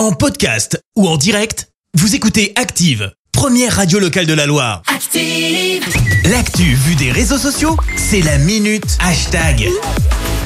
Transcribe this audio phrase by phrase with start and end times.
[0.00, 4.80] En podcast ou en direct, vous écoutez Active, première radio locale de la Loire.
[4.86, 5.84] Active.
[6.24, 9.68] L'actu vue des réseaux sociaux, c'est la minute hashtag.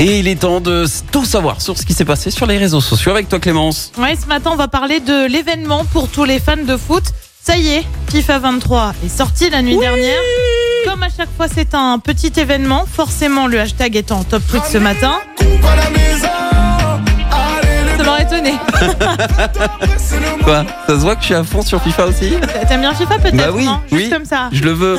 [0.00, 2.80] Et il est temps de tout savoir sur ce qui s'est passé sur les réseaux
[2.80, 3.92] sociaux avec toi Clémence.
[3.96, 7.04] Ouais, ce matin, on va parler de l'événement pour tous les fans de foot.
[7.40, 10.18] Ça y est, FIFA 23 est sorti la nuit dernière.
[10.84, 12.86] Comme à chaque fois, c'est un petit événement.
[12.92, 15.20] Forcément, le hashtag est en top tweet ce matin.
[20.44, 22.32] Quoi Ça se voit que je suis à fond sur FIFA aussi
[22.68, 24.10] T'aimes bien FIFA peut-être Bah oui, non Juste oui.
[24.10, 24.48] comme ça.
[24.52, 24.98] Je le veux.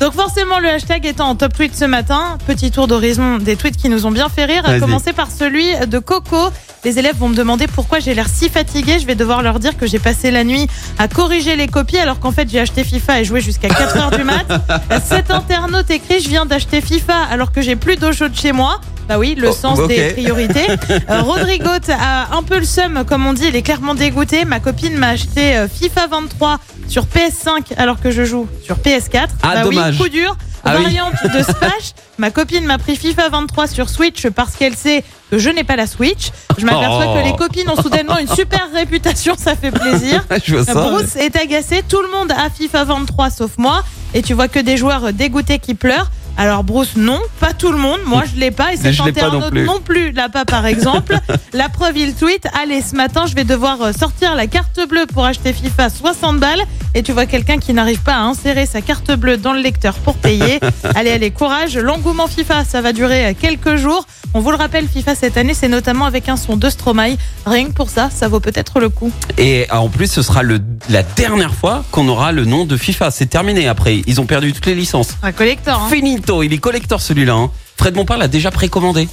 [0.00, 3.76] Donc forcément, le hashtag étant en top tweet ce matin, petit tour d'horizon des tweets
[3.76, 4.80] qui nous ont bien fait rire, à Vas-y.
[4.80, 6.50] commencer par celui de Coco.
[6.86, 8.98] Les élèves vont me demander pourquoi j'ai l'air si fatiguée.
[8.98, 10.66] Je vais devoir leur dire que j'ai passé la nuit
[10.98, 14.10] à corriger les copies alors qu'en fait j'ai acheté FIFA et joué jusqu'à 4 heures
[14.10, 14.46] du mat.
[15.04, 18.80] Cet internaute écrit je viens d'acheter FIFA alors que j'ai plus d'eau chaude chez moi.
[19.10, 19.88] Bah oui, le Oh, sens ok.
[19.88, 20.66] des priorités.
[21.10, 24.44] Euh, Rodrigo a un peu le seum, comme on dit, il est clairement dégoûté.
[24.44, 29.26] Ma copine m'a acheté euh, FIFA 23 sur PS5 alors que je joue sur PS4.
[29.42, 29.94] Ah, bah dommage.
[29.96, 30.36] oui, coup dur.
[30.64, 30.84] Ah oui.
[30.84, 31.92] Variante de Smash.
[32.18, 35.02] Ma copine m'a pris FIFA 23 sur Switch parce qu'elle sait
[35.32, 36.30] que je n'ai pas la Switch.
[36.58, 37.18] Je m'aperçois Oh.
[37.18, 40.24] que les copines ont soudainement une super réputation, ça fait plaisir.
[40.44, 40.74] Je vois ça.
[40.74, 43.82] Bruce est agacé, tout le monde a FIFA 23 sauf moi.
[44.14, 46.10] Et tu vois que des joueurs dégoûtés qui pleurent.
[46.36, 48.00] Alors Bruce, non, pas tout le monde.
[48.06, 48.72] Moi, je l'ai pas.
[48.72, 49.64] Et l'ai pas non internaute plus.
[49.64, 51.18] non plus l'a pas, par exemple.
[51.52, 55.06] La preuve, il tweet Allez, ce matin, je vais devoir euh, sortir la carte bleue
[55.06, 56.62] pour acheter FIFA 60 balles.
[56.94, 59.94] Et tu vois quelqu'un qui n'arrive pas à insérer sa carte bleue dans le lecteur
[59.94, 60.60] pour payer.
[60.94, 61.76] allez, allez, courage.
[61.76, 64.06] L'engouement FIFA, ça va durer quelques jours.
[64.32, 67.16] On vous le rappelle, FIFA cette année, c'est notamment avec un son de Stromae.
[67.46, 69.10] Rien que pour ça, ça vaut peut-être le coup.
[69.38, 72.76] Et euh, en plus, ce sera le, la dernière fois qu'on aura le nom de
[72.76, 73.10] FIFA.
[73.10, 74.02] C'est terminé après.
[74.06, 75.16] Ils ont perdu toutes les licences.
[75.24, 75.88] Un collector, hein.
[75.90, 77.34] Finito, il est collector celui-là.
[77.34, 77.50] hein.
[77.76, 79.08] Fred Bompard l'a déjà précommandé.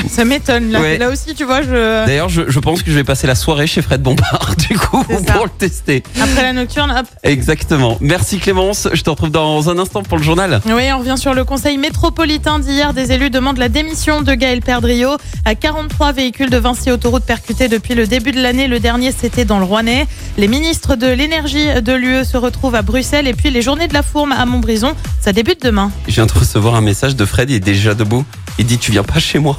[0.00, 0.70] Ça, ça m'étonne.
[0.70, 0.98] Là, Ouais.
[0.98, 2.06] là aussi, tu vois, je...
[2.06, 5.04] D'ailleurs, je, je pense que je vais passer la soirée chez Fred Bompard, du coup,
[5.08, 5.32] C'est ça.
[5.34, 6.02] pour le tester.
[6.20, 7.06] après la nocturne, hop.
[7.22, 7.96] Exactement.
[8.00, 8.88] Merci Clémence.
[8.92, 10.60] Je te retrouve dans un instant pour le journal.
[10.66, 12.92] Oui, on revient sur le conseil métropolitain d'hier.
[12.92, 15.16] Des élus demandent la démission de Gaël Perdriau.
[15.44, 18.68] À 43 véhicules de Vinci Autoroute percutés depuis le début de l'année.
[18.68, 20.06] Le dernier, c'était dans le Rouennais.
[20.38, 23.28] Les ministres de l'énergie de l'UE se retrouvent à Bruxelles.
[23.28, 25.90] Et puis les journées de la fourme à Montbrison, ça débute demain.
[26.08, 28.24] Je viens de recevoir un message de Fred, il est déjà debout.
[28.58, 29.58] Il dit Tu viens pas chez moi